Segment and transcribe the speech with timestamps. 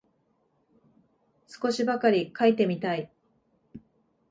[1.45, 3.11] 少しばかり書いてみたい